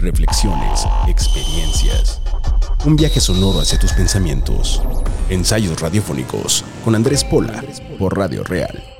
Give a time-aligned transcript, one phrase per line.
[0.00, 2.20] Reflexiones, experiencias.
[2.84, 4.80] Un viaje sonoro hacia tus pensamientos.
[5.28, 7.64] Ensayos radiofónicos con Andrés Pola
[7.98, 8.97] por Radio Real.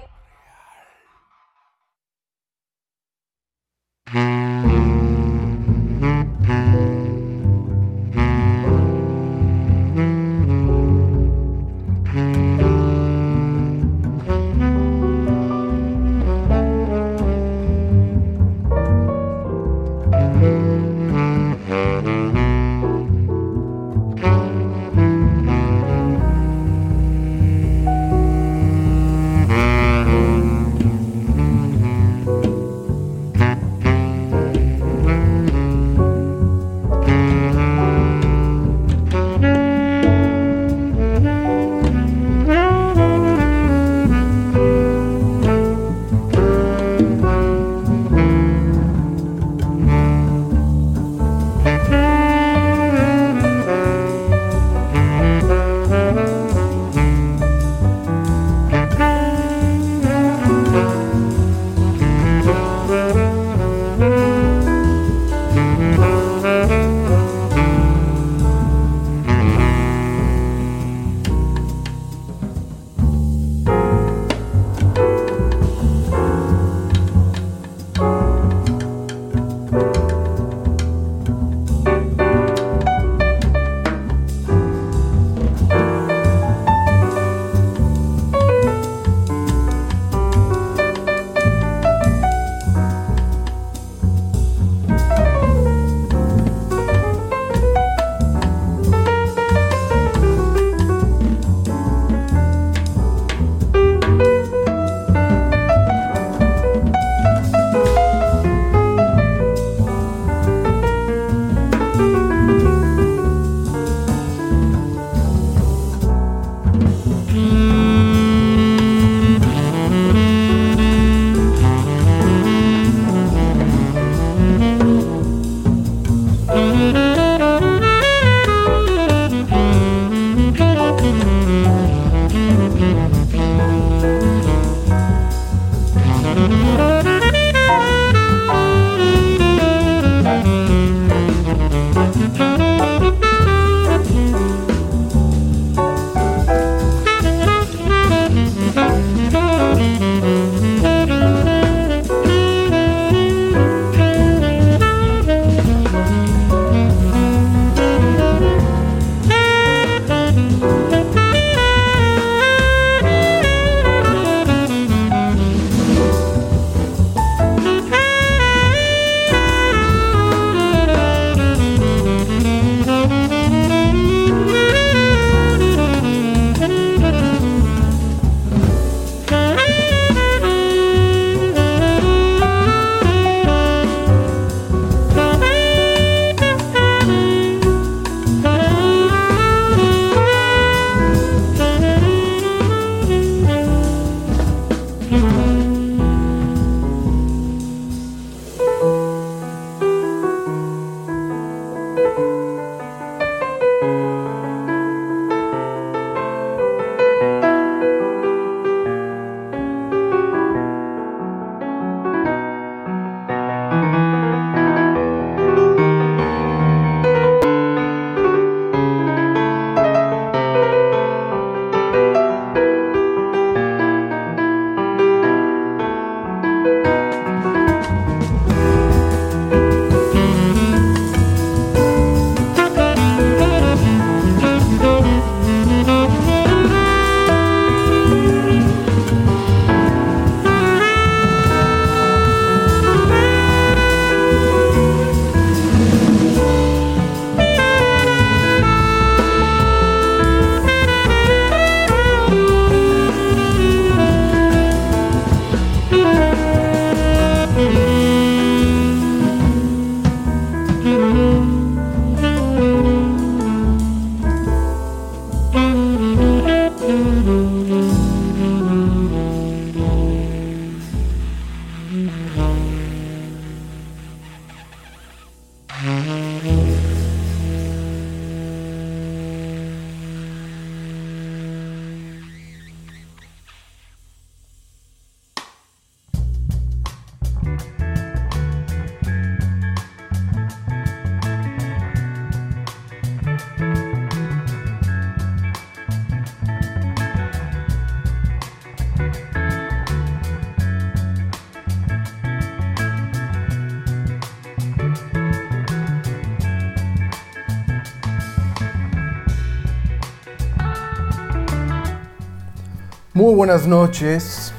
[313.18, 314.52] Muy buenas noches,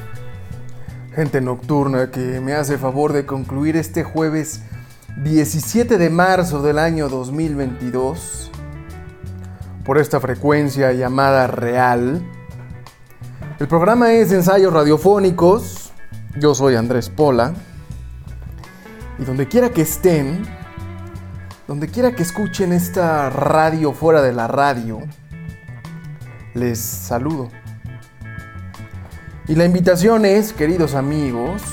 [1.15, 4.63] gente nocturna que me hace favor de concluir este jueves
[5.23, 8.51] 17 de marzo del año 2022
[9.85, 12.21] por esta frecuencia llamada real.
[13.61, 15.93] El programa es Ensayos Radiofónicos,
[16.37, 17.53] yo soy Andrés Pola
[19.19, 20.43] y donde quiera que estén,
[21.65, 24.99] donde quiera que escuchen esta radio fuera de la radio,
[26.55, 27.49] les saludo.
[29.49, 31.63] Y la invitación es, queridos amigos,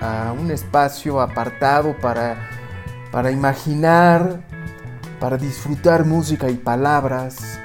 [0.00, 2.48] a un espacio apartado para,
[3.10, 4.40] para imaginar,
[5.18, 7.58] para disfrutar música y palabras,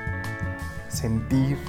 [0.88, 1.60] sentir.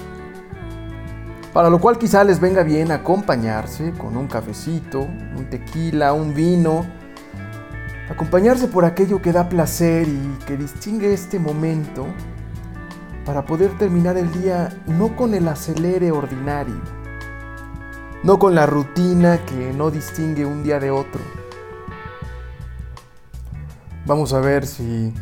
[1.53, 6.87] Para lo cual quizá les venga bien acompañarse con un cafecito, un tequila, un vino,
[8.11, 12.07] acompañarse por aquello que da placer y que distingue este momento
[13.27, 17.04] para poder terminar el día no con el acelere ordinario,
[18.25, 21.21] no con la rutina que no distingue un día de otro.
[24.07, 25.13] Vamos a ver si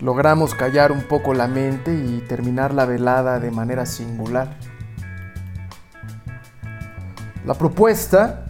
[0.00, 4.56] logramos callar un poco la mente y terminar la velada de manera singular.
[7.44, 8.46] La propuesta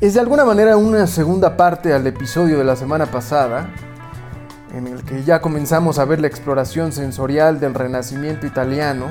[0.00, 3.68] es de alguna manera una segunda parte al episodio de la semana pasada,
[4.74, 9.08] en el que ya comenzamos a ver la exploración sensorial del renacimiento italiano,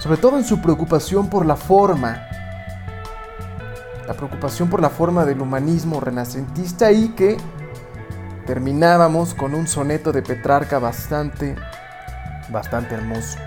[0.00, 2.26] sobre todo en su preocupación por la forma,
[4.06, 7.36] la preocupación por la forma del humanismo renacentista y que
[8.46, 11.54] terminábamos con un soneto de Petrarca bastante,
[12.50, 13.38] bastante hermoso.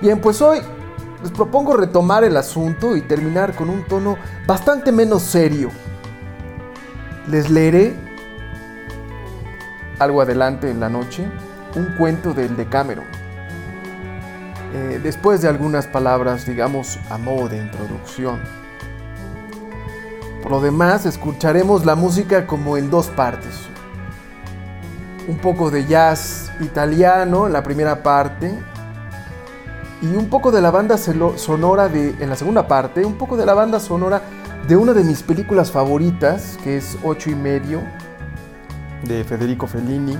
[0.00, 0.60] Bien, pues hoy
[1.22, 4.16] les propongo retomar el asunto y terminar con un tono
[4.46, 5.68] bastante menos serio.
[7.28, 7.94] Les leeré
[9.98, 11.28] algo adelante en la noche
[11.76, 13.23] un cuento del Decameron.
[14.74, 18.40] Eh, después de algunas palabras, digamos, a modo de introducción.
[20.42, 23.68] Por lo demás, escucharemos la música como en dos partes.
[25.28, 28.52] Un poco de jazz italiano en la primera parte
[30.02, 33.46] y un poco de la banda sonora de, en la segunda parte, un poco de
[33.46, 34.22] la banda sonora
[34.66, 37.80] de una de mis películas favoritas, que es Ocho y medio,
[39.04, 40.18] de Federico Fellini,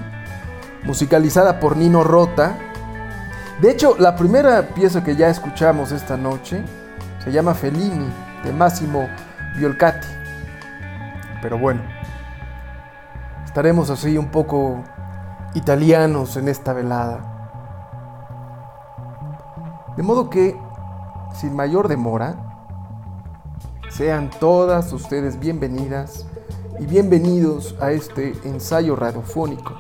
[0.85, 2.57] musicalizada por Nino Rota.
[3.61, 6.65] De hecho, la primera pieza que ya escuchamos esta noche
[7.23, 9.09] se llama Fellini, de Massimo
[9.57, 10.09] Violcati.
[11.41, 11.81] Pero bueno,
[13.45, 14.83] estaremos así un poco
[15.55, 17.31] italianos en esta velada.
[19.97, 20.59] De modo que,
[21.35, 22.35] sin mayor demora,
[23.89, 26.27] sean todas ustedes bienvenidas
[26.81, 29.75] y bienvenidos a este ensayo radiofónico.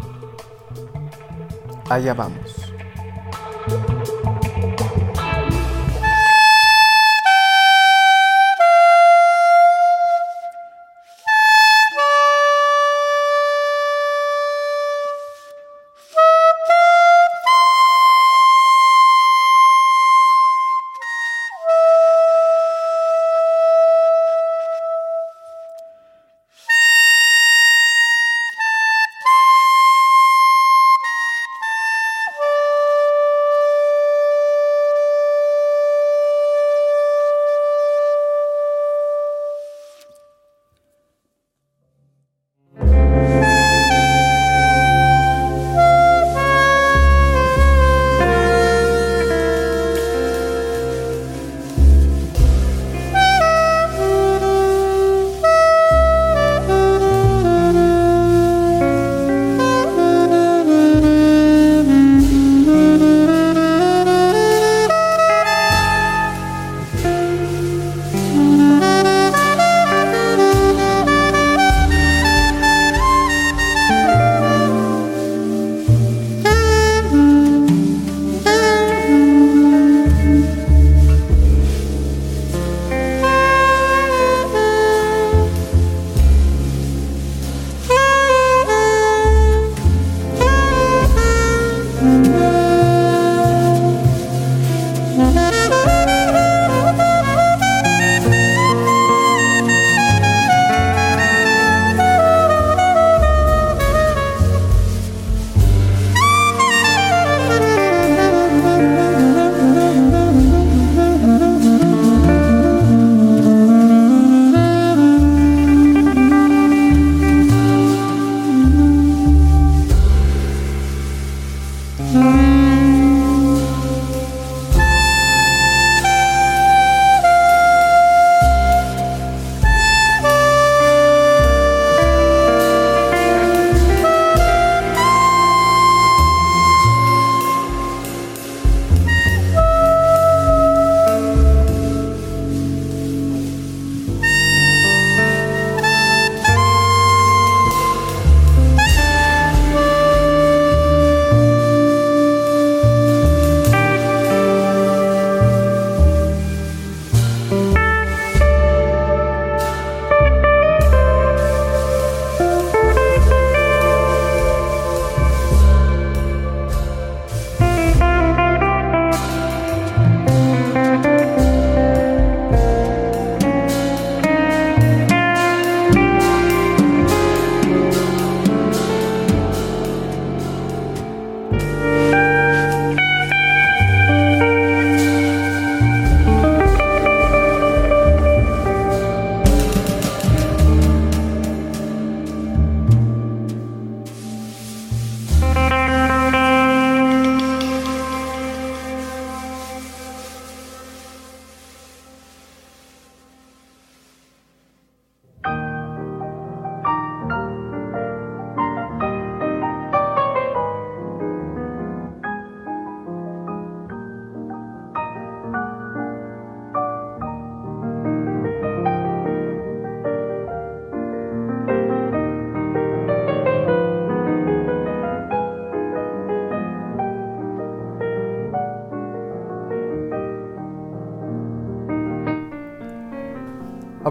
[1.90, 2.73] Allá vamos.
[3.66, 4.33] thank you.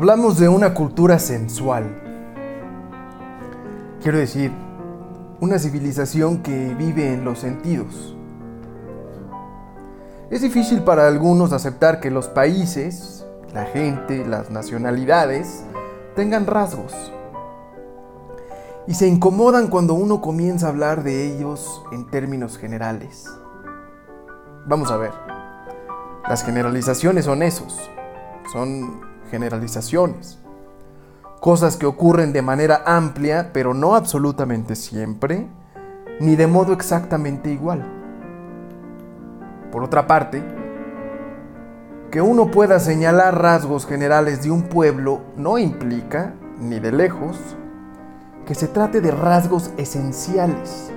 [0.04, 1.86] Hablamos de una cultura sensual.
[4.02, 4.52] Quiero decir,
[5.40, 8.14] una civilización que vive en los sentidos.
[10.30, 15.64] Es difícil para algunos aceptar que los países, la gente, las nacionalidades,
[16.18, 16.94] tengan rasgos.
[18.88, 23.30] Y se incomodan cuando uno comienza a hablar de ellos en términos generales.
[24.66, 25.14] Vamos a ver.
[26.28, 27.80] Las generalizaciones son esos.
[28.52, 30.40] Son generalizaciones.
[31.40, 35.48] Cosas que ocurren de manera amplia, pero no absolutamente siempre,
[36.20, 37.84] ni de modo exactamente igual.
[39.72, 40.42] Por otra parte,
[42.12, 47.38] que uno pueda señalar rasgos generales de un pueblo no implica, ni de lejos,
[48.46, 50.92] que se trate de rasgos esenciales.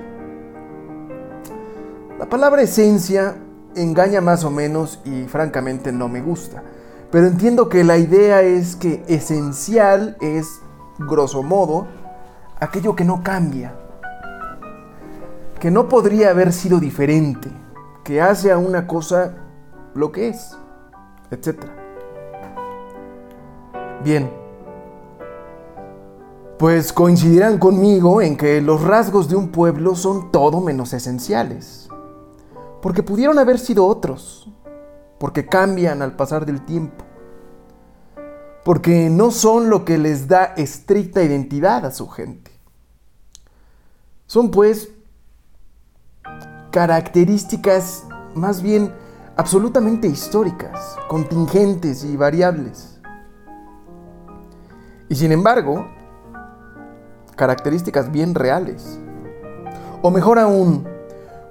[2.19, 3.35] La palabra esencia
[3.75, 6.61] engaña más o menos y francamente no me gusta,
[7.11, 10.61] pero entiendo que la idea es que esencial es,
[10.99, 11.87] grosso modo,
[12.59, 13.75] aquello que no cambia,
[15.59, 17.49] que no podría haber sido diferente,
[18.03, 19.35] que hace a una cosa
[19.93, 20.57] lo que es,
[21.31, 21.63] etc.
[24.03, 24.29] Bien,
[26.59, 31.87] pues coincidirán conmigo en que los rasgos de un pueblo son todo menos esenciales,
[32.81, 34.51] porque pudieron haber sido otros,
[35.19, 37.03] porque cambian al pasar del tiempo,
[38.63, 42.51] porque no son lo que les da estricta identidad a su gente.
[44.25, 44.89] Son pues
[46.71, 48.03] características
[48.35, 48.93] más bien
[49.37, 52.99] absolutamente históricas, contingentes y variables.
[55.09, 55.87] Y sin embargo,
[57.35, 58.99] características bien reales.
[60.01, 60.87] O mejor aún,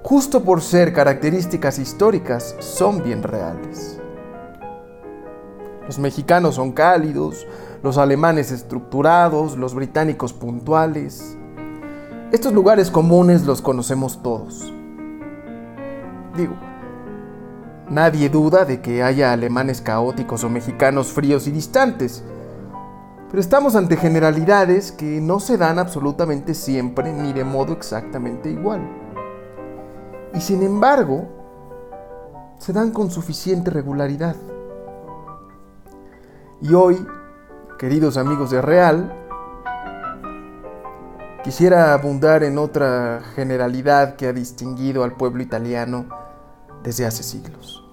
[0.07, 3.99] justo por ser características históricas, son bien reales.
[5.85, 7.45] Los mexicanos son cálidos,
[7.83, 11.35] los alemanes estructurados, los británicos puntuales.
[12.31, 14.73] Estos lugares comunes los conocemos todos.
[16.37, 16.55] Digo,
[17.89, 22.23] nadie duda de que haya alemanes caóticos o mexicanos fríos y distantes,
[23.29, 29.06] pero estamos ante generalidades que no se dan absolutamente siempre ni de modo exactamente igual.
[30.37, 31.27] Y sin embargo,
[32.59, 34.35] se dan con suficiente regularidad.
[36.61, 37.03] Y hoy,
[37.79, 39.11] queridos amigos de Real,
[41.43, 46.05] quisiera abundar en otra generalidad que ha distinguido al pueblo italiano
[46.83, 47.86] desde hace siglos.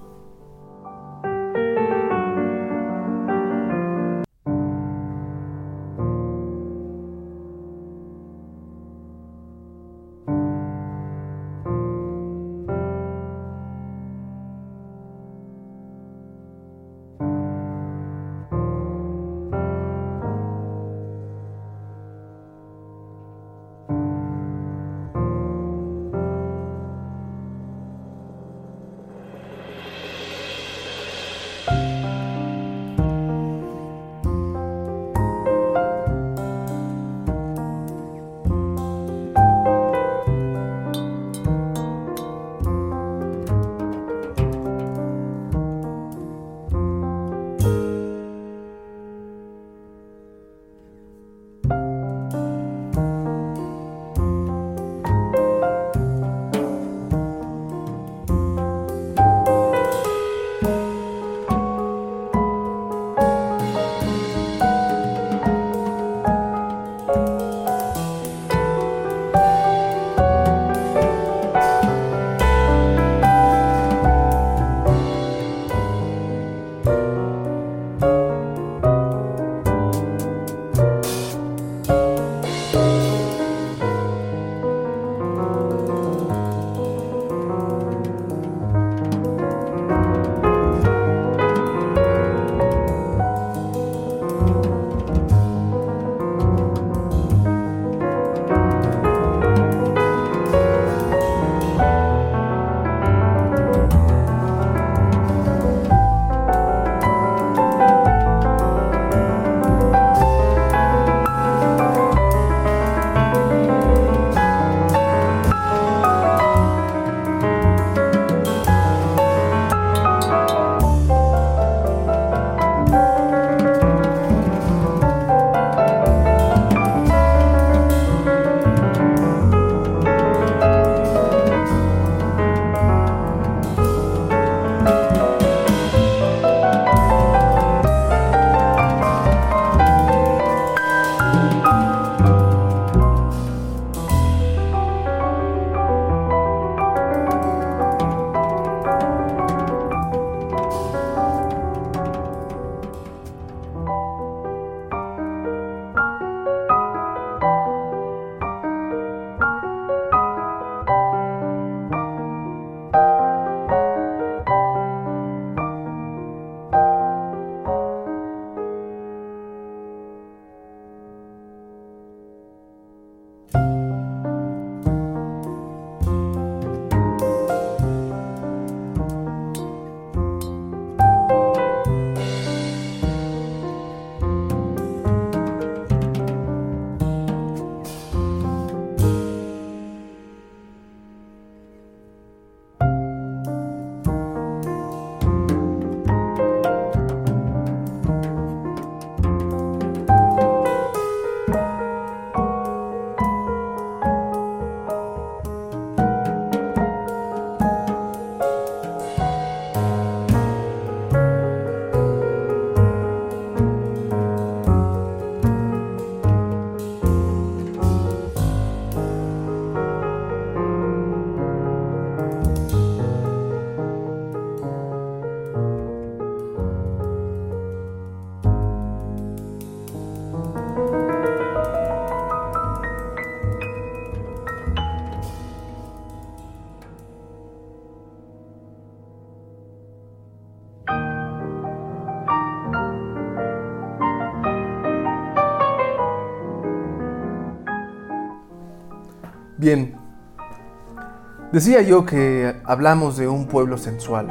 [251.55, 254.27] Decía yo que hablamos de un pueblo sensual,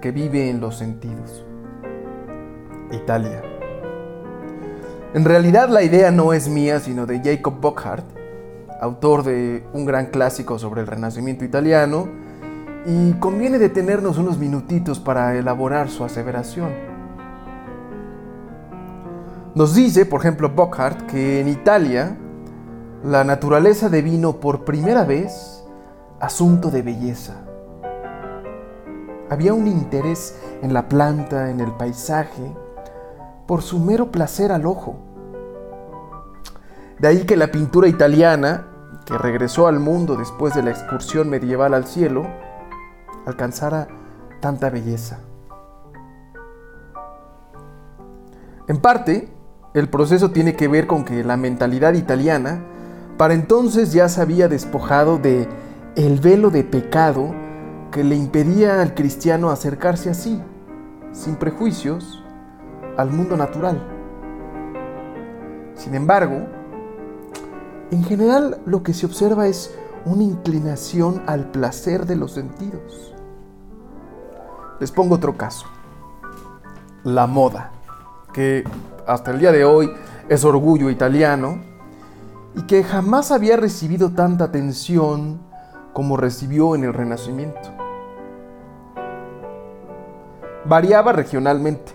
[0.00, 1.46] que vive en los sentidos.
[2.90, 3.42] Italia.
[5.14, 8.06] En realidad la idea no es mía, sino de Jacob Burckhardt,
[8.80, 12.08] autor de un gran clásico sobre el Renacimiento italiano,
[12.84, 16.70] y conviene detenernos unos minutitos para elaborar su aseveración.
[19.54, 22.16] Nos dice, por ejemplo, Burckhardt, que en Italia
[23.04, 25.55] la naturaleza devino por primera vez
[26.20, 27.34] asunto de belleza.
[29.28, 32.54] Había un interés en la planta, en el paisaje,
[33.46, 34.96] por su mero placer al ojo.
[36.98, 38.66] De ahí que la pintura italiana,
[39.04, 42.26] que regresó al mundo después de la excursión medieval al cielo,
[43.26, 43.88] alcanzara
[44.40, 45.18] tanta belleza.
[48.68, 49.28] En parte,
[49.74, 52.60] el proceso tiene que ver con que la mentalidad italiana
[53.16, 55.48] para entonces ya se había despojado de
[55.96, 57.34] el velo de pecado
[57.90, 60.42] que le impedía al cristiano acercarse así,
[61.12, 62.22] sin prejuicios,
[62.98, 63.82] al mundo natural.
[65.74, 66.46] Sin embargo,
[67.90, 73.14] en general lo que se observa es una inclinación al placer de los sentidos.
[74.78, 75.66] Les pongo otro caso.
[77.04, 77.72] La moda,
[78.34, 78.64] que
[79.06, 79.90] hasta el día de hoy
[80.28, 81.62] es orgullo italiano
[82.54, 85.46] y que jamás había recibido tanta atención
[85.96, 87.70] como recibió en el Renacimiento.
[90.66, 91.92] Variaba regionalmente.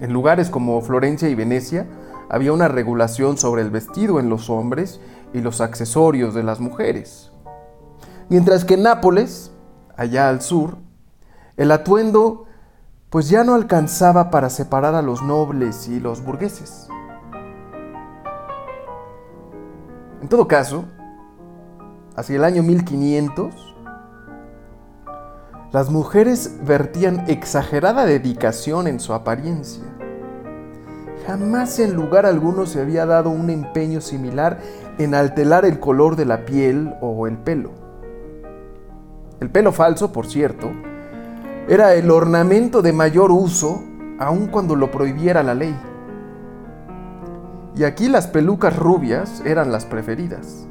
[0.00, 1.86] En lugares como Florencia y Venecia
[2.30, 5.02] había una regulación sobre el vestido en los hombres
[5.34, 7.30] y los accesorios de las mujeres.
[8.30, 9.52] Mientras que en Nápoles,
[9.94, 10.78] allá al sur,
[11.58, 12.46] el atuendo
[13.10, 16.88] pues ya no alcanzaba para separar a los nobles y los burgueses.
[20.22, 20.86] En todo caso,
[22.16, 23.74] hacia el año 1500,
[25.72, 29.84] las mujeres vertían exagerada dedicación en su apariencia.
[31.26, 34.58] Jamás en lugar alguno se había dado un empeño similar
[34.98, 37.70] en alterar el color de la piel o el pelo.
[39.40, 40.70] El pelo falso, por cierto,
[41.68, 43.82] era el ornamento de mayor uso
[44.18, 45.74] aun cuando lo prohibiera la ley.
[47.74, 50.68] Y aquí las pelucas rubias eran las preferidas.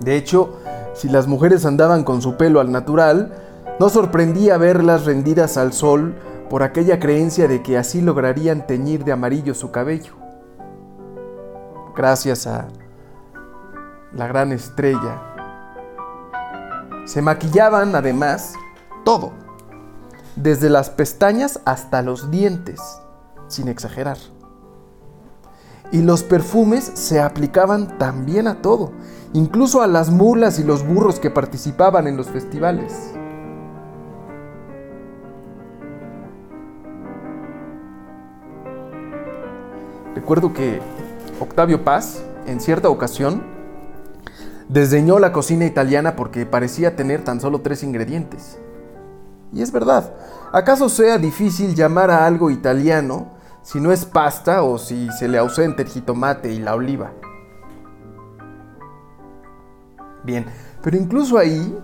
[0.00, 0.58] De hecho,
[0.94, 3.32] si las mujeres andaban con su pelo al natural,
[3.80, 6.16] no sorprendía verlas rendidas al sol
[6.50, 10.14] por aquella creencia de que así lograrían teñir de amarillo su cabello.
[11.94, 12.68] Gracias a
[14.12, 15.22] la gran estrella.
[17.04, 18.54] Se maquillaban además
[19.04, 19.32] todo,
[20.36, 22.80] desde las pestañas hasta los dientes,
[23.48, 24.18] sin exagerar.
[25.90, 28.92] Y los perfumes se aplicaban también a todo,
[29.32, 33.12] incluso a las mulas y los burros que participaban en los festivales.
[40.14, 40.80] Recuerdo que
[41.40, 43.42] Octavio Paz, en cierta ocasión,
[44.68, 48.58] desdeñó la cocina italiana porque parecía tener tan solo tres ingredientes.
[49.52, 50.12] Y es verdad,
[50.52, 53.38] ¿acaso sea difícil llamar a algo italiano
[53.68, 57.12] si no es pasta o si se le ausenta el jitomate y la oliva.
[60.24, 60.46] Bien,
[60.82, 61.78] pero incluso ahí,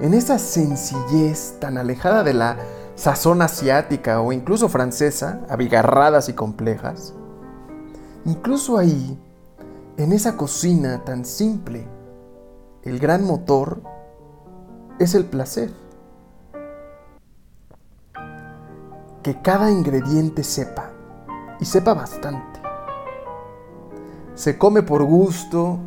[0.00, 2.56] en esa sencillez tan alejada de la
[2.94, 7.14] sazón asiática o incluso francesa, abigarradas y complejas,
[8.24, 9.18] incluso ahí,
[9.96, 11.86] en esa cocina tan simple,
[12.84, 13.82] el gran motor
[14.98, 15.70] es el placer.
[19.22, 20.90] que cada ingrediente sepa,
[21.60, 22.60] y sepa bastante.
[24.34, 25.78] Se come por gusto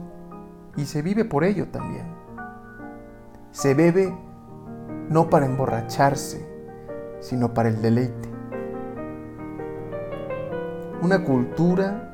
[0.75, 2.05] y se vive por ello también.
[3.51, 4.15] Se bebe
[5.09, 6.47] no para emborracharse,
[7.19, 8.29] sino para el deleite.
[11.01, 12.13] Una cultura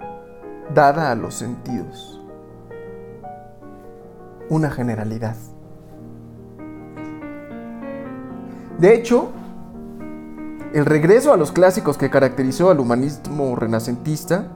[0.73, 2.21] dada a los sentidos.
[4.49, 5.35] Una generalidad.
[8.79, 9.29] De hecho,
[10.73, 14.47] el regreso a los clásicos que caracterizó al humanismo renacentista,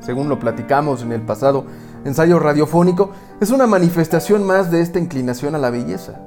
[0.00, 1.66] según lo platicamos en el pasado
[2.04, 3.10] ensayo radiofónico,
[3.40, 6.20] es una manifestación más de esta inclinación a la belleza.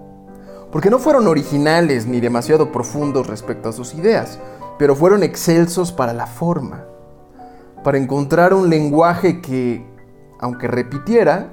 [0.72, 4.40] Porque no fueron originales ni demasiado profundos respecto a sus ideas,
[4.78, 6.84] pero fueron excelsos para la forma,
[7.84, 9.86] para encontrar un lenguaje que,
[10.40, 11.52] aunque repitiera,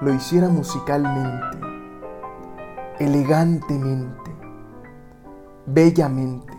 [0.00, 1.58] lo hiciera musicalmente,
[2.98, 4.30] elegantemente,
[5.66, 6.52] bellamente.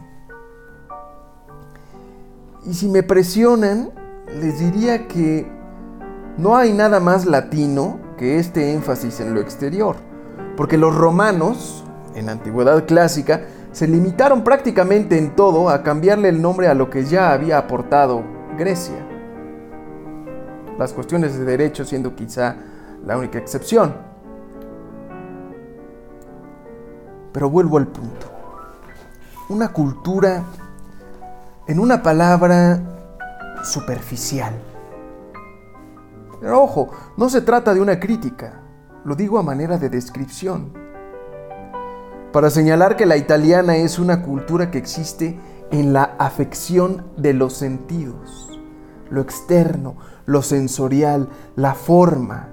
[2.66, 3.92] Y si me presionan,
[4.28, 5.59] les diría que
[6.40, 9.98] no hay nada más latino que este énfasis en lo exterior,
[10.56, 11.84] porque los romanos,
[12.16, 13.42] en la antigüedad clásica,
[13.74, 18.24] se limitaron prácticamente en todo a cambiarle el nombre a lo que ya había aportado
[18.58, 19.06] Grecia.
[20.78, 22.56] Las cuestiones de derecho siendo quizá
[23.06, 23.94] la única excepción.
[27.34, 28.28] Pero vuelvo al punto.
[29.50, 30.44] Una cultura,
[31.68, 32.80] en una palabra,
[33.62, 34.54] superficial.
[36.40, 38.62] Pero ojo, no se trata de una crítica,
[39.04, 40.90] lo digo a manera de descripción
[42.32, 45.40] para señalar que la italiana es una cultura que existe
[45.72, 48.60] en la afección de los sentidos,
[49.10, 52.50] lo externo, lo sensorial, la forma.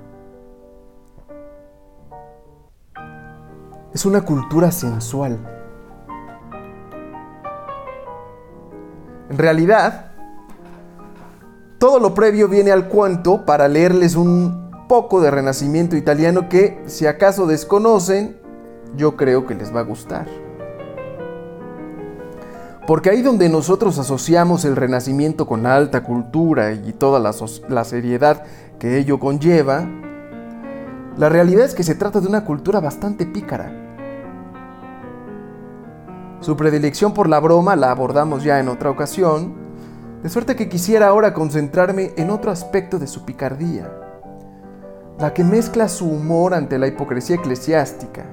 [3.93, 5.39] Es una cultura sensual.
[9.29, 10.13] En realidad,
[11.79, 17.07] todo lo previo viene al cuento para leerles un poco de renacimiento italiano que, si
[17.07, 18.39] acaso desconocen,
[18.97, 20.27] yo creo que les va a gustar.
[22.87, 28.45] Porque ahí donde nosotros asociamos el renacimiento con la alta cultura y toda la, seriedad
[28.79, 29.89] que ello conlleva,
[31.17, 33.73] la realidad es que se trata de una cultura bastante pícara.
[36.41, 39.66] Su predilección por la broma la abordamos ya en otra ocasión,
[40.27, 43.89] de suerte que quisiera ahora concentrarme en otro aspecto de su picardía,
[45.21, 48.25] la que mezcla su humor ante la hipocresía eclesiástica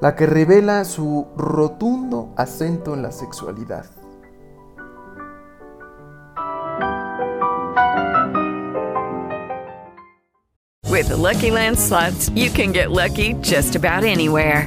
[0.00, 3.84] la que revela su rotundo acento en la sexualidad.
[10.88, 14.66] With Lucky Land slots, you can get lucky just about anywhere.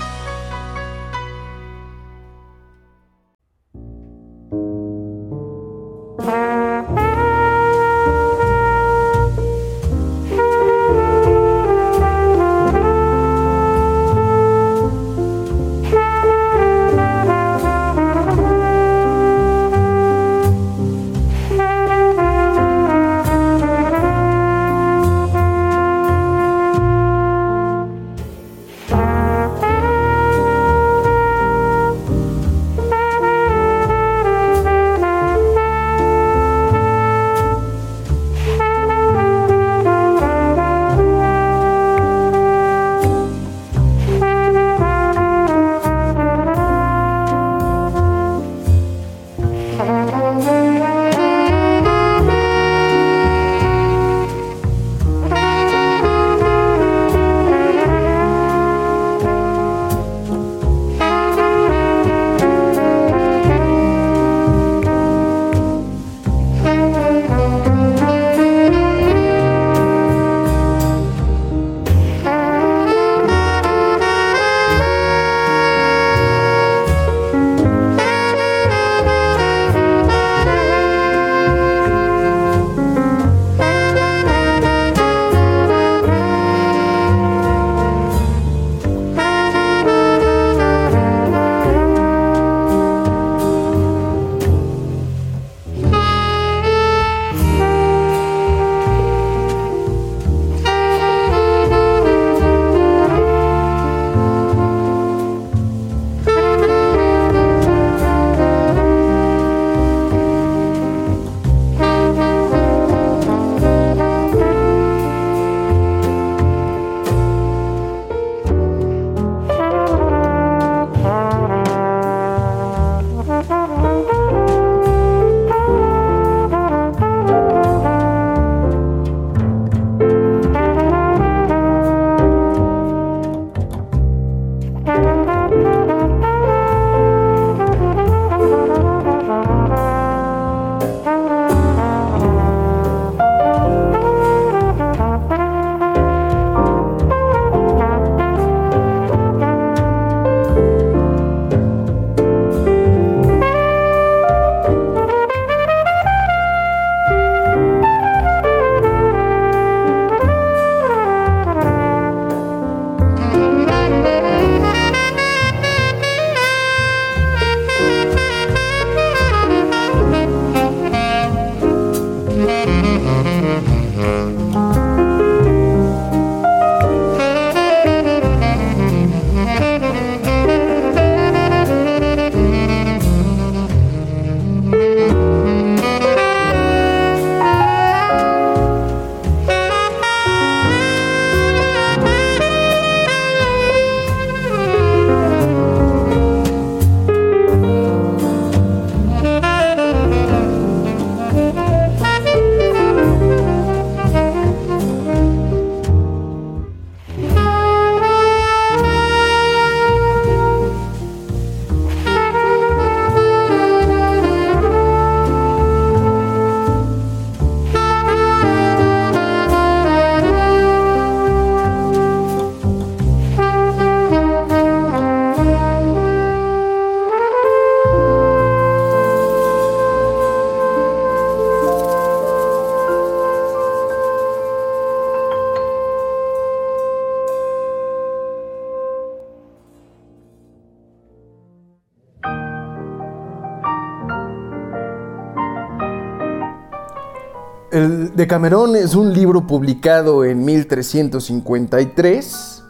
[248.21, 252.63] Decamerón es un libro publicado en 1353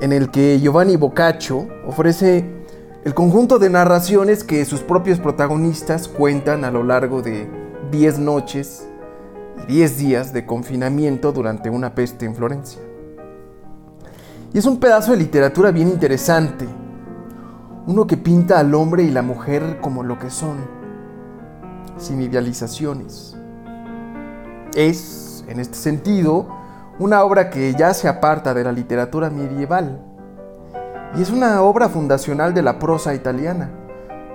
[0.00, 2.64] en el que Giovanni Boccaccio ofrece
[3.04, 7.46] el conjunto de narraciones que sus propios protagonistas cuentan a lo largo de
[7.90, 8.88] 10 noches
[9.64, 12.80] y 10 días de confinamiento durante una peste en Florencia.
[14.54, 16.66] Y es un pedazo de literatura bien interesante,
[17.86, 20.56] uno que pinta al hombre y la mujer como lo que son,
[21.98, 23.37] sin idealizaciones.
[24.78, 26.46] Es, en este sentido,
[27.00, 30.00] una obra que ya se aparta de la literatura medieval
[31.16, 33.70] y es una obra fundacional de la prosa italiana,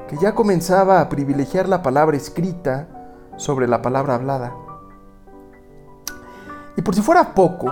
[0.09, 2.89] que ya comenzaba a privilegiar la palabra escrita
[3.37, 4.53] sobre la palabra hablada.
[6.75, 7.71] Y por si fuera poco,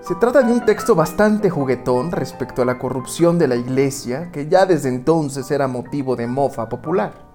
[0.00, 4.48] se trata de un texto bastante juguetón respecto a la corrupción de la iglesia, que
[4.48, 7.27] ya desde entonces era motivo de mofa popular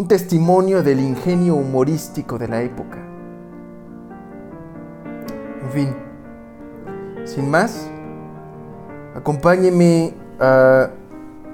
[0.00, 2.96] un testimonio del ingenio humorístico de la época.
[5.62, 5.94] En fin,
[7.26, 7.86] sin más,
[9.14, 10.88] acompáñeme a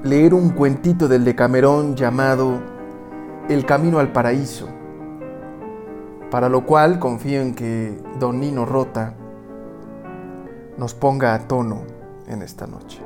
[0.04, 2.60] leer un cuentito del Decamerón llamado
[3.48, 4.68] El Camino al Paraíso,
[6.30, 9.14] para lo cual confío en que Don Nino Rota
[10.78, 11.82] nos ponga a tono
[12.28, 13.05] en esta noche.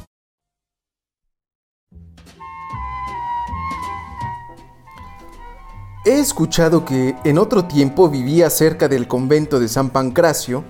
[6.03, 10.63] He escuchado que en otro tiempo vivía cerca del convento de San Pancracio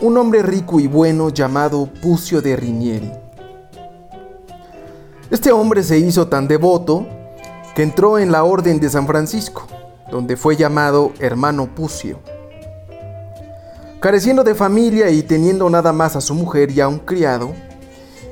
[0.00, 3.10] un hombre rico y bueno llamado Pucio de Rinieri.
[5.32, 7.08] Este hombre se hizo tan devoto
[7.74, 9.66] que entró en la orden de San Francisco,
[10.12, 12.20] donde fue llamado hermano Pucio.
[13.98, 17.52] Careciendo de familia y teniendo nada más a su mujer y a un criado,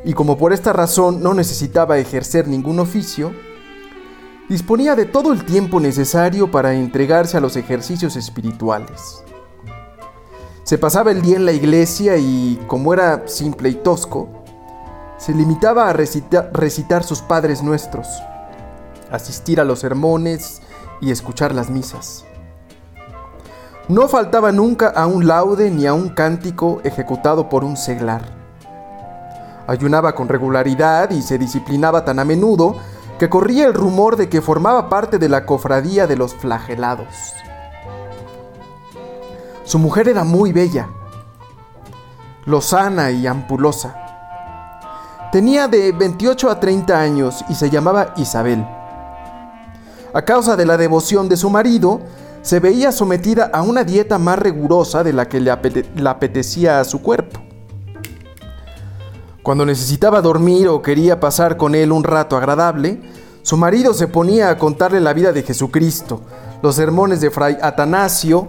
[0.04, 3.32] y como por esta razón no necesitaba ejercer ningún oficio,
[4.48, 9.22] disponía de todo el tiempo necesario para entregarse a los ejercicios espirituales.
[10.62, 14.28] Se pasaba el día en la iglesia y, como era simple y tosco,
[15.16, 18.06] se limitaba a recita- recitar sus padres nuestros,
[19.10, 20.62] asistir a los sermones
[21.00, 22.24] y escuchar las misas.
[23.88, 28.22] No faltaba nunca a un laude ni a un cántico ejecutado por un seglar.
[29.68, 32.76] Ayunaba con regularidad y se disciplinaba tan a menudo
[33.18, 37.08] que corría el rumor de que formaba parte de la cofradía de los flagelados.
[39.64, 40.88] Su mujer era muy bella,
[42.44, 43.96] lozana y ampulosa.
[45.32, 48.64] Tenía de 28 a 30 años y se llamaba Isabel.
[50.14, 52.00] A causa de la devoción de su marido,
[52.42, 55.52] se veía sometida a una dieta más rigurosa de la que le,
[55.94, 57.45] le apetecía a su cuerpo.
[59.46, 63.00] Cuando necesitaba dormir o quería pasar con él un rato agradable,
[63.42, 66.20] su marido se ponía a contarle la vida de Jesucristo,
[66.62, 68.48] los sermones de Fray Atanasio,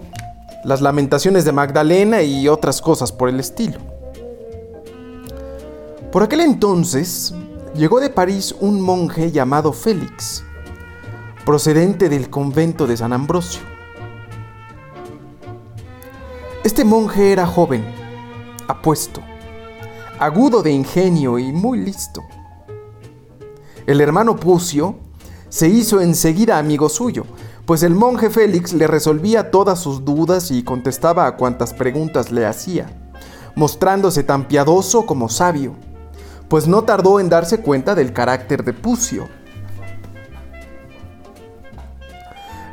[0.64, 3.78] las lamentaciones de Magdalena y otras cosas por el estilo.
[6.10, 7.32] Por aquel entonces
[7.76, 10.42] llegó de París un monje llamado Félix,
[11.44, 13.62] procedente del convento de San Ambrosio.
[16.64, 17.84] Este monje era joven,
[18.66, 19.22] apuesto,
[20.18, 22.22] agudo de ingenio y muy listo.
[23.86, 24.96] El hermano Pucio
[25.48, 27.24] se hizo enseguida amigo suyo,
[27.64, 32.46] pues el monje Félix le resolvía todas sus dudas y contestaba a cuantas preguntas le
[32.46, 32.86] hacía,
[33.54, 35.74] mostrándose tan piadoso como sabio,
[36.48, 39.28] pues no tardó en darse cuenta del carácter de Pucio.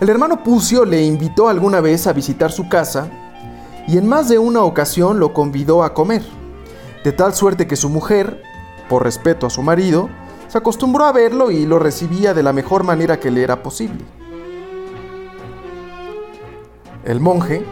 [0.02, 3.10] El hermano Pucio le invitó alguna vez a visitar su casa
[3.88, 6.24] y en más de una ocasión lo convidó a comer,
[7.06, 8.42] de tal suerte que su mujer,
[8.90, 10.10] por respeto a su marido,
[10.48, 14.04] se acostumbró a verlo y lo recibía de la mejor manera que le era posible.
[17.04, 17.64] El monje,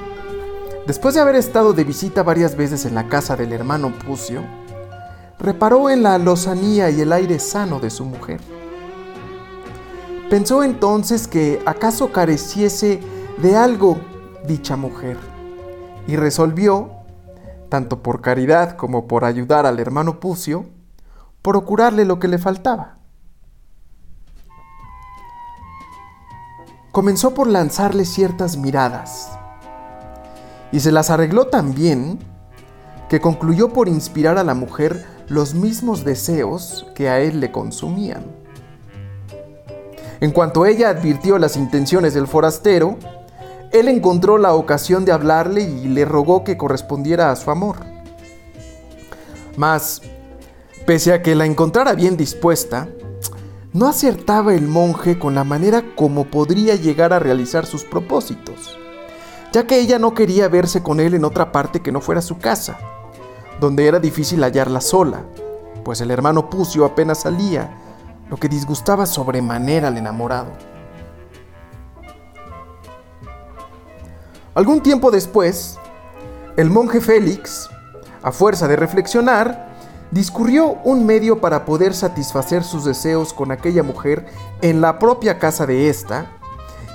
[0.85, 4.43] después de haber estado de visita varias veces en la casa del hermano Pucio,
[5.39, 8.39] reparó en la lozanía y el aire sano de su mujer.
[10.29, 12.99] Pensó entonces que acaso careciese
[13.39, 13.99] de algo
[14.45, 15.17] dicha mujer
[16.05, 17.02] y resolvió,
[17.73, 20.65] tanto por caridad como por ayudar al hermano Pucio,
[21.41, 22.99] procurarle lo que le faltaba.
[26.91, 29.31] Comenzó por lanzarle ciertas miradas
[30.71, 32.19] y se las arregló tan bien
[33.09, 38.23] que concluyó por inspirar a la mujer los mismos deseos que a él le consumían.
[40.19, 42.99] En cuanto ella advirtió las intenciones del forastero,
[43.73, 47.77] él encontró la ocasión de hablarle y le rogó que correspondiera a su amor.
[49.57, 50.01] Mas,
[50.85, 52.87] pese a que la encontrara bien dispuesta,
[53.73, 58.77] no acertaba el monje con la manera como podría llegar a realizar sus propósitos,
[59.51, 62.37] ya que ella no quería verse con él en otra parte que no fuera su
[62.37, 62.77] casa,
[63.59, 65.23] donde era difícil hallarla sola,
[65.83, 67.75] pues el hermano Pucio apenas salía,
[68.29, 70.72] lo que disgustaba sobremanera al enamorado.
[74.55, 75.79] Algún tiempo después,
[76.57, 77.69] el monje Félix,
[78.21, 79.73] a fuerza de reflexionar,
[80.11, 84.27] discurrió un medio para poder satisfacer sus deseos con aquella mujer
[84.61, 86.27] en la propia casa de ésta,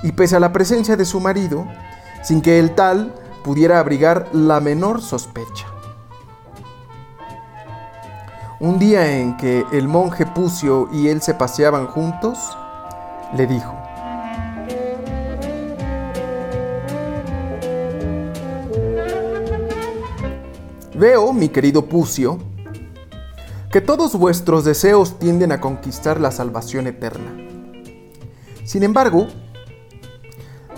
[0.03, 1.67] y pese a la presencia de su marido,
[2.23, 5.67] sin que el tal pudiera abrigar la menor sospecha.
[8.61, 12.37] Un día en que el monje Pucio y él se paseaban juntos,
[13.35, 13.73] le dijo,
[20.99, 22.39] Veo, mi querido Pucio,
[23.71, 27.37] que todos vuestros deseos tienden a conquistar la salvación eterna.
[28.65, 29.27] Sin embargo,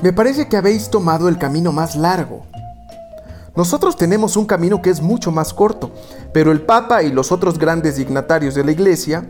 [0.04, 2.44] me parece que habéis tomado el camino más largo.
[3.56, 5.92] Nosotros tenemos un camino que es mucho más corto,
[6.32, 9.28] pero el Papa y los otros grandes dignatarios de la Iglesia,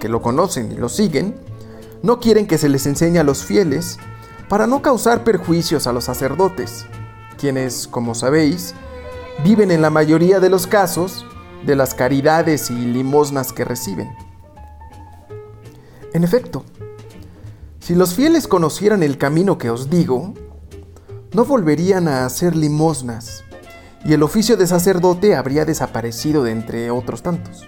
[0.00, 1.36] que lo conocen y lo siguen,
[2.02, 3.96] no quieren que se les enseñe a los fieles
[4.48, 6.86] para no causar perjuicios a los sacerdotes,
[7.38, 8.74] quienes, como sabéis,
[9.44, 11.26] viven en la mayoría de los casos
[11.64, 14.10] de las caridades y limosnas que reciben.
[16.12, 16.64] En efecto,
[17.80, 20.34] si los fieles conocieran el camino que os digo,
[21.32, 23.44] no volverían a hacer limosnas,
[24.04, 27.66] y el oficio de sacerdote habría desaparecido de entre otros tantos.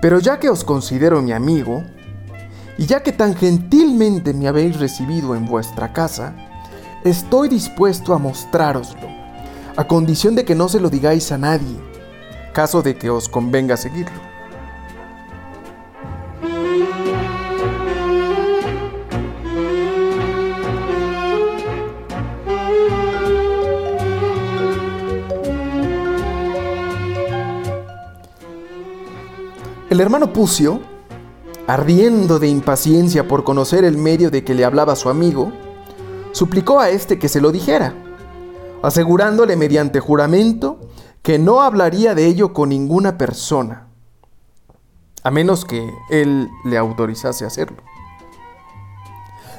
[0.00, 1.84] Pero ya que os considero mi amigo,
[2.76, 6.34] y ya que tan gentilmente me habéis recibido en vuestra casa,
[7.04, 9.08] estoy dispuesto a mostrároslo,
[9.76, 11.76] a condición de que no se lo digáis a nadie,
[12.52, 14.32] caso de que os convenga seguirlo.
[29.90, 30.80] El hermano Pucio,
[31.66, 35.52] ardiendo de impaciencia por conocer el medio de que le hablaba su amigo,
[36.32, 37.94] suplicó a éste que se lo dijera,
[38.82, 40.80] asegurándole mediante juramento
[41.22, 43.86] que no hablaría de ello con ninguna persona,
[45.22, 47.82] a menos que él le autorizase hacerlo.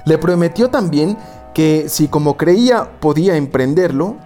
[0.06, 1.18] Le prometió también
[1.54, 4.18] que si como creía podía emprenderlo,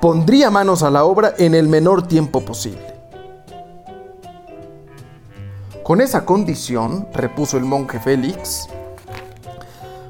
[0.00, 2.94] pondría manos a la obra en el menor tiempo posible.
[5.84, 8.68] Con esa condición, repuso el monje Félix,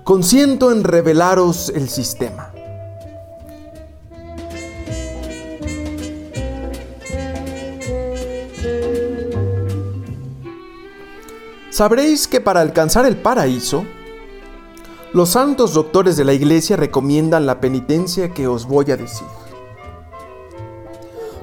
[0.04, 2.52] consiento en revelaros el sistema.
[11.70, 13.86] Sabréis que para alcanzar el paraíso,
[15.14, 19.26] los santos doctores de la iglesia recomiendan la penitencia que os voy a decir.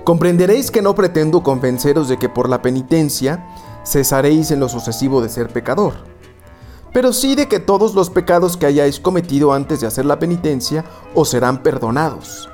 [0.03, 3.43] Comprenderéis que no pretendo convenceros de que por la penitencia
[3.84, 6.11] cesaréis en lo sucesivo de ser pecador,
[6.94, 10.84] pero sí de que todos los pecados que hayáis cometido antes de hacer la penitencia
[11.16, 12.50] os serán perdonados,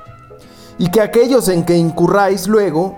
[0.78, 2.96] y que aquellos en que incurráis luego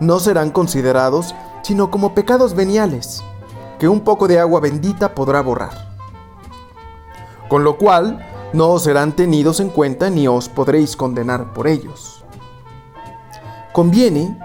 [0.00, 3.24] no serán considerados sino como pecados veniales,
[3.78, 5.94] que un poco de agua bendita podrá borrar.
[7.48, 12.22] Con lo cual, no os serán tenidos en cuenta ni os podréis condenar por ellos.
[13.72, 14.38] Conviene,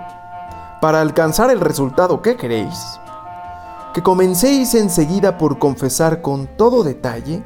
[0.82, 3.00] para alcanzar el resultado que queréis,
[4.02, 7.42] comencéis enseguida por confesar con todo detalle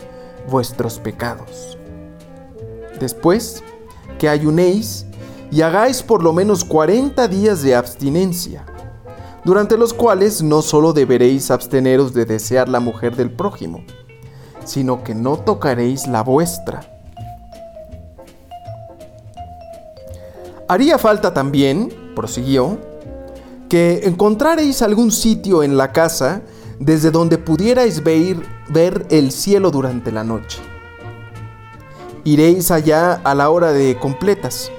[0.50, 1.78] vuestros pecados.
[3.00, 3.64] Después,
[4.20, 5.06] que ayunéis
[5.52, 8.66] y hagáis por lo menos 40 días de abstinencia,
[9.44, 13.84] durante los cuales no solo deberéis absteneros de desear la mujer del prójimo,
[14.66, 16.82] sino que no tocaréis la vuestra.
[20.68, 22.80] Haría falta también, prosiguió,
[23.74, 26.44] que encontraréis algún sitio en la casa
[26.80, 28.38] desde donde pudierais ver,
[28.70, 30.60] ver el cielo durante la noche.
[32.24, 34.72] Iréis allá a la hora de completas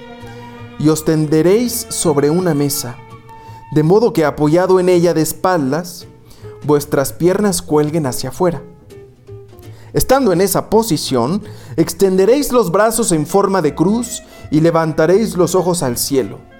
[0.78, 2.97] y os tenderéis sobre una mesa,
[3.72, 6.07] de modo que apoyado en ella de espaldas,
[6.62, 8.62] vuestras piernas cuelguen hacia afuera.
[9.92, 11.42] Estando en esa posición,
[11.76, 14.22] extenderéis los brazos en forma de cruz
[14.53, 16.53] y levantaréis los ojos al cielo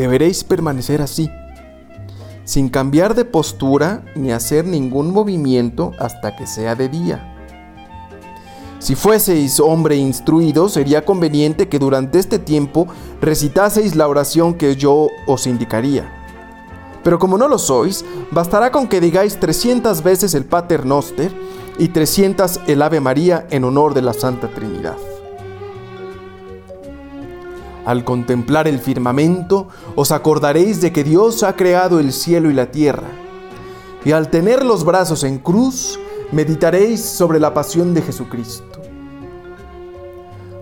[0.00, 1.30] Deberéis permanecer así,
[2.44, 7.36] sin cambiar de postura ni hacer ningún movimiento hasta que sea de día.
[8.78, 12.86] Si fueseis hombre instruido, sería conveniente que durante este tiempo
[13.20, 16.10] recitaseis la oración que yo os indicaría.
[17.04, 21.30] Pero como no lo sois, bastará con que digáis 300 veces el Pater Noster
[21.78, 24.96] y 300 el Ave María en honor de la Santa Trinidad.
[27.84, 32.70] Al contemplar el firmamento, os acordaréis de que Dios ha creado el cielo y la
[32.70, 33.08] tierra.
[34.04, 35.98] Y al tener los brazos en cruz,
[36.32, 38.80] meditaréis sobre la pasión de Jesucristo.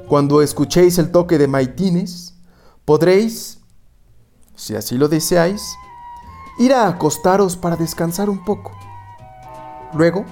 [0.07, 2.35] Cuando escuchéis el toque de maitines,
[2.85, 3.59] podréis,
[4.55, 5.63] si así lo deseáis,
[6.59, 8.73] ir a acostaros para descansar un poco.
[9.93, 10.25] Luego,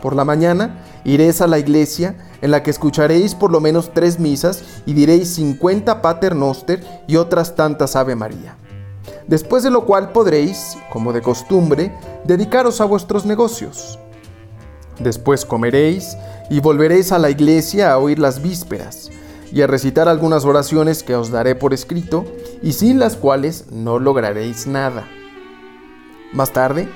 [0.00, 4.18] por la mañana, iréis a la iglesia en la que escucharéis por lo menos tres
[4.18, 8.56] misas y diréis 50 Pater Noster y otras tantas Ave María.
[9.26, 11.92] Después de lo cual podréis, como de costumbre,
[12.24, 13.98] dedicaros a vuestros negocios.
[14.98, 16.16] Después comeréis
[16.50, 19.10] y volveréis a la iglesia a oír las vísperas,
[19.52, 22.24] y a recitar algunas oraciones que os daré por escrito
[22.62, 25.08] y sin las cuales no lograréis nada.
[26.32, 26.88] Más tarde,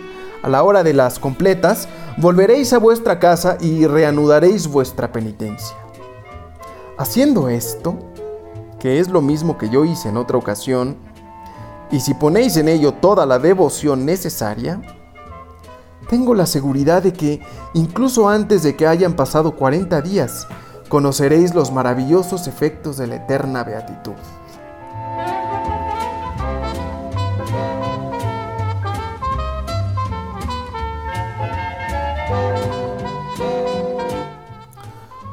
[0.43, 5.77] a la hora de las completas, volveréis a vuestra casa y reanudaréis vuestra penitencia.
[6.99, 7.99] Haciendo esto,
[8.79, 10.97] que es lo mismo que yo hice en otra ocasión,
[11.91, 14.81] y si ponéis en ello toda la devoción necesaria,
[16.09, 17.41] tengo la seguridad de que
[17.75, 20.47] incluso antes de que hayan pasado 40 días,
[20.89, 24.13] conoceréis los maravillosos efectos de la eterna beatitud.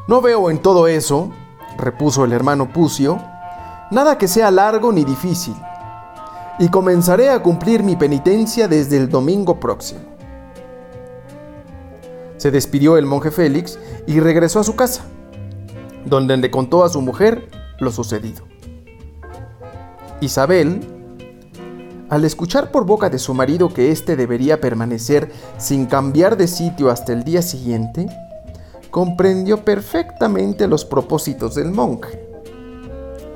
[0.10, 1.30] No veo en todo eso,
[1.78, 3.22] repuso el hermano Pucio,
[3.92, 5.54] nada que sea largo ni difícil,
[6.58, 10.00] y comenzaré a cumplir mi penitencia desde el domingo próximo.
[12.38, 15.04] Se despidió el monje Félix y regresó a su casa,
[16.08, 17.48] donde le contó a su mujer
[17.80, 18.46] lo sucedido.
[20.22, 20.80] Isabel,
[22.10, 26.90] al escuchar por boca de su marido que éste debería permanecer sin cambiar de sitio
[26.90, 28.08] hasta el día siguiente,
[28.92, 32.28] comprendió perfectamente los propósitos del monje.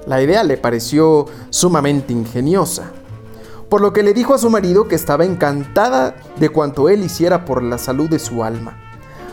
[0.05, 2.91] La idea le pareció sumamente ingeniosa,
[3.69, 7.45] por lo que le dijo a su marido que estaba encantada de cuanto él hiciera
[7.45, 8.77] por la salud de su alma,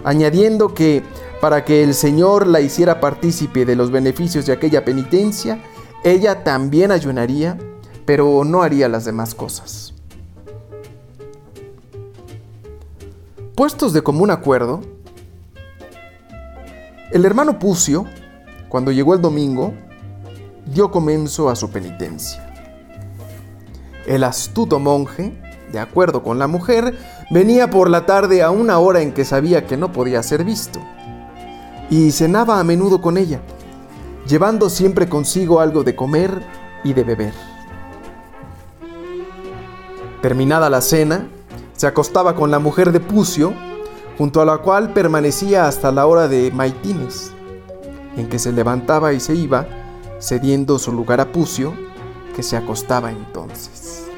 [0.05, 1.03] añadiendo que
[1.41, 5.63] para que el Señor la hiciera partícipe de los beneficios de aquella penitencia,
[6.05, 7.59] ella también ayunaría,
[8.05, 9.95] pero no haría las demás cosas.
[13.55, 14.81] Puestos de común acuerdo,
[17.13, 18.07] el hermano Pucio,
[18.69, 19.75] cuando llegó el domingo,
[20.67, 22.47] dio comienzo a su penitencia.
[24.07, 25.37] El astuto monje,
[25.73, 26.97] de acuerdo con la mujer,
[27.31, 30.81] venía por la tarde a una hora en que sabía que no podía ser visto,
[31.91, 33.41] y cenaba a menudo con ella,
[34.27, 36.43] llevando siempre consigo algo de comer
[36.85, 37.35] y de beber.
[40.23, 41.29] Terminada la cena,
[41.73, 43.53] se acostaba con la mujer de Pucio,
[44.21, 47.33] junto a la cual permanecía hasta la hora de maitines,
[48.19, 49.67] en que se levantaba y se iba,
[50.21, 51.73] cediendo su lugar a Pucio,
[52.37, 54.10] que se acostaba entonces.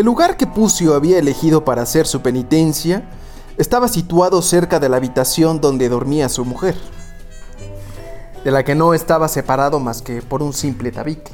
[0.00, 3.02] El lugar que Pucio había elegido para hacer su penitencia
[3.58, 6.74] estaba situado cerca de la habitación donde dormía su mujer,
[8.42, 11.30] de la que no estaba separado más que por un simple tabique.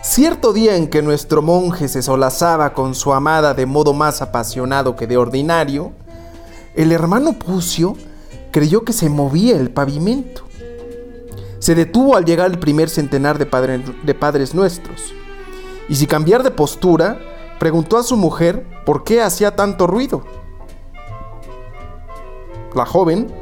[0.00, 4.96] Cierto día en que nuestro monje se solazaba con su amada de modo más apasionado
[4.96, 5.92] que de ordinario,
[6.74, 7.94] el hermano Pucio
[8.52, 10.44] creyó que se movía el pavimento.
[11.58, 15.12] Se detuvo al llegar el primer centenar de, de padres nuestros
[15.88, 17.18] y sin cambiar de postura,
[17.58, 20.22] preguntó a su mujer por qué hacía tanto ruido.
[22.74, 23.32] la joven,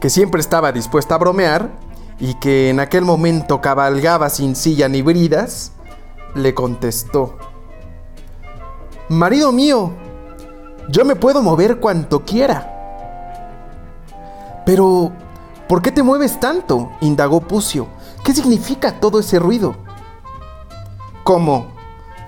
[0.00, 1.70] que siempre estaba dispuesta a bromear
[2.20, 5.72] y que en aquel momento cabalgaba sin silla ni bridas,
[6.34, 7.38] le contestó,
[9.08, 9.92] Marido mío,
[10.90, 12.74] yo me puedo mover cuanto quiera.
[14.66, 15.12] Pero,
[15.66, 16.90] ¿por qué te mueves tanto?
[17.00, 17.86] indagó Pucio.
[18.22, 19.76] ¿Qué significa todo ese ruido?
[21.28, 21.66] ¿Cómo?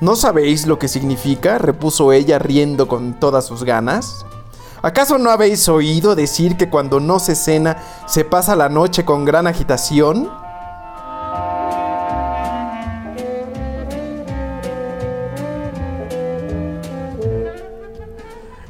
[0.02, 1.56] ¿No sabéis lo que significa?
[1.56, 4.26] repuso ella riendo con todas sus ganas.
[4.82, 9.24] ¿Acaso no habéis oído decir que cuando no se cena se pasa la noche con
[9.24, 10.30] gran agitación?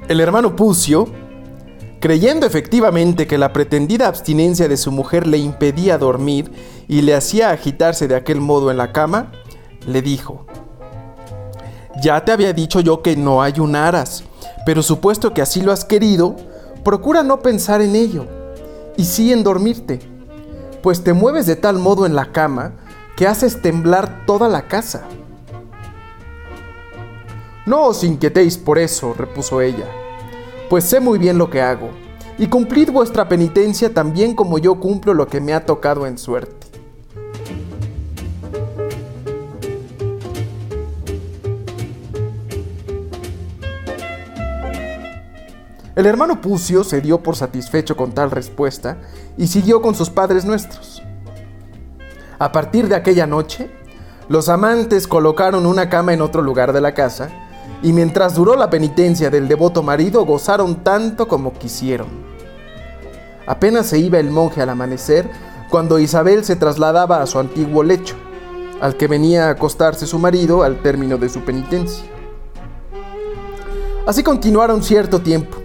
[0.07, 1.09] El hermano Pucio,
[1.99, 6.53] creyendo efectivamente que la pretendida abstinencia de su mujer le impedía dormir
[6.87, 9.33] y le hacía agitarse de aquel modo en la cama,
[9.93, 10.47] le dijo,
[12.03, 14.25] Ya te había dicho yo que no ayunaras,
[14.65, 16.37] pero supuesto que así lo has querido,
[16.85, 18.27] procura no pensar en ello,
[18.97, 20.01] y sí en dormirte,
[20.83, 22.73] pues te mueves de tal modo en la cama
[23.17, 25.03] que haces temblar toda la casa.
[27.67, 29.87] No os inquietéis por eso, repuso ella,
[30.69, 31.91] pues sé muy bien lo que hago,
[32.39, 36.70] y cumplid vuestra penitencia también como yo cumplo lo que me ha tocado en suerte.
[45.97, 48.99] El hermano Pucio se dio por satisfecho con tal respuesta
[49.37, 51.03] y siguió con sus padres nuestros.
[52.39, 53.71] A partir de aquella noche,
[54.29, 57.29] los amantes colocaron una cama en otro lugar de la casa
[57.83, 62.09] y mientras duró la penitencia del devoto marido gozaron tanto como quisieron.
[63.47, 65.29] Apenas se iba el monje al amanecer
[65.71, 68.15] cuando Isabel se trasladaba a su antiguo lecho,
[68.81, 72.05] al que venía a acostarse su marido al término de su penitencia.
[74.07, 75.60] Así continuaron cierto tiempo,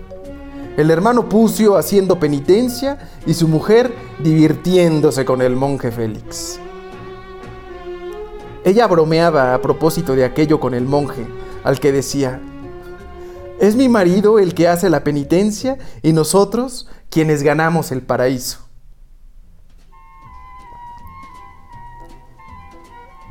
[0.78, 6.60] el hermano Pucio haciendo penitencia y su mujer divirtiéndose con el monje Félix.
[8.66, 11.26] Ella bromeaba a propósito de aquello con el monje,
[11.64, 12.42] al que decía,
[13.60, 18.60] es mi marido el que hace la penitencia y nosotros quienes ganamos el paraíso.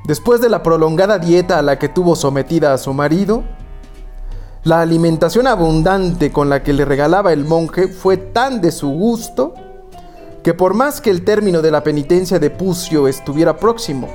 [0.07, 3.43] Después de la prolongada dieta a la que tuvo sometida a su marido,
[4.65, 9.55] la alimentación abundante con la que le regalaba el monje fue tan de su gusto
[10.43, 14.09] que por más que el término de la penitencia de Pucio estuviera próximo,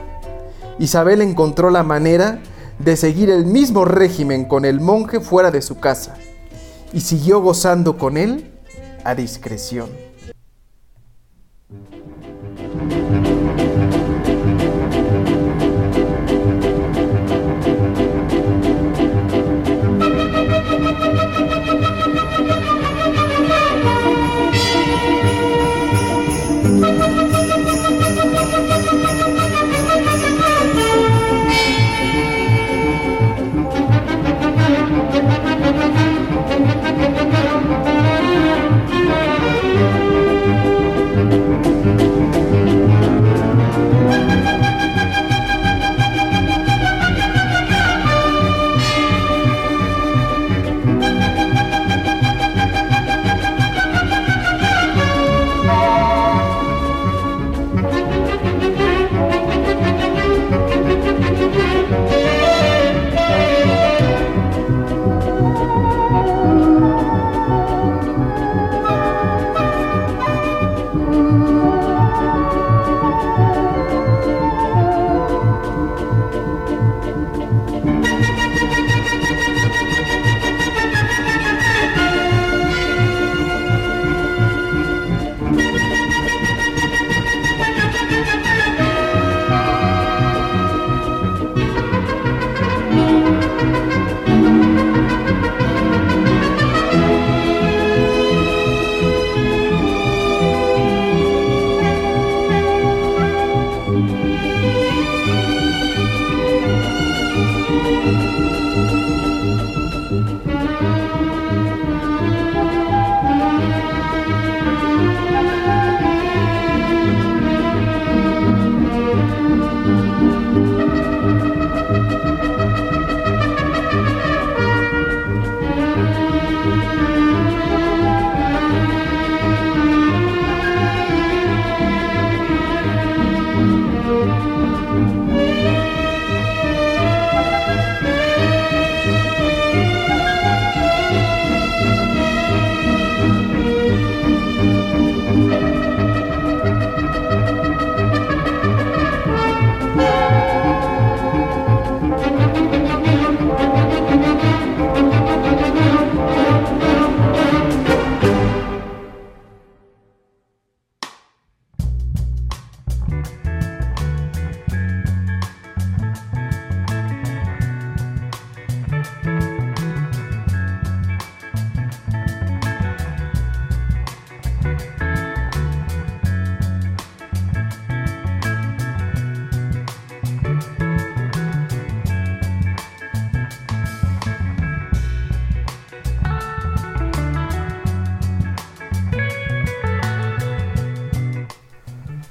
[0.80, 2.39] Isabel encontró la manera
[2.80, 6.16] de seguir el mismo régimen con el monje fuera de su casa
[6.93, 8.52] y siguió gozando con él
[9.04, 9.89] a discreción.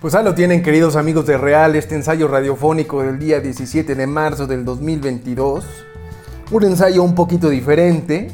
[0.08, 4.06] Pues ahí lo tienen, queridos amigos de Real, este ensayo radiofónico del día 17 de
[4.06, 5.66] marzo del 2022.
[6.50, 8.32] Un ensayo un poquito diferente.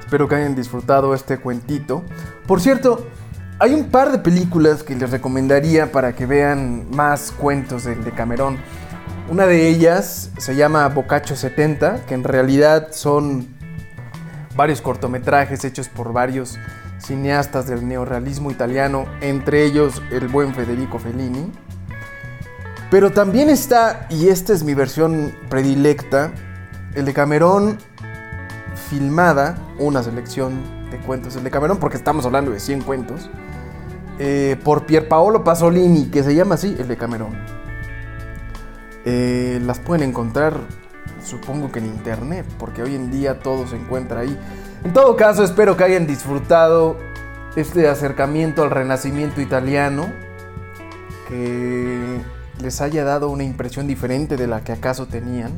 [0.00, 2.02] Espero que hayan disfrutado este cuentito.
[2.46, 3.06] Por cierto,
[3.58, 8.58] hay un par de películas que les recomendaría para que vean más cuentos del Decamerón.
[9.30, 13.48] Una de ellas se llama Boccaccio 70, que en realidad son
[14.54, 16.58] varios cortometrajes hechos por varios
[17.04, 21.50] cineastas del neorrealismo italiano, entre ellos el buen Federico Fellini.
[22.90, 26.32] Pero también está, y esta es mi versión predilecta,
[26.94, 27.78] el de Camerón
[28.88, 33.30] filmada, una selección de cuentos, el de Camerón, porque estamos hablando de 100 cuentos,
[34.18, 37.34] eh, por Pierpaolo Pasolini, que se llama así, el de Camerón.
[39.04, 40.54] Eh, las pueden encontrar,
[41.22, 44.38] supongo que en internet, porque hoy en día todo se encuentra ahí.
[44.84, 46.98] En todo caso, espero que hayan disfrutado
[47.56, 50.12] este acercamiento al renacimiento italiano,
[51.26, 52.20] que
[52.60, 55.52] les haya dado una impresión diferente de la que acaso tenían.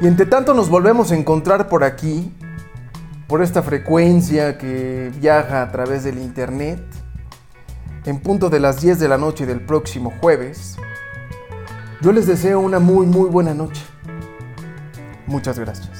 [0.00, 2.32] Y entre tanto nos volvemos a encontrar por aquí,
[3.28, 6.82] por esta frecuencia que viaja a través del internet,
[8.06, 10.78] en punto de las 10 de la noche del próximo jueves.
[12.00, 13.82] Yo les deseo una muy muy buena noche.
[15.26, 15.99] Muchas gracias.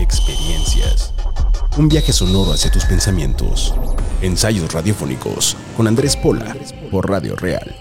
[0.00, 1.14] Experiencias.
[1.78, 3.72] Un viaje sonoro hacia tus pensamientos.
[4.22, 6.56] Ensayos radiofónicos con Andrés Pola
[6.90, 7.72] por Radio Real.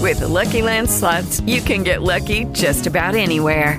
[0.00, 0.88] With Lucky Land
[1.46, 3.78] you can get lucky just about anywhere.